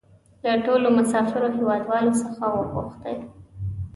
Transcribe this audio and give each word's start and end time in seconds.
له 0.43 0.53
ټولو 0.65 0.87
مسافرو 0.97 1.49
هېوادوالو 1.57 2.11
څخه 2.21 2.43
وپوښتئ. 2.51 3.17